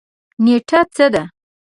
[0.43, 1.23] نیټه څه ده؟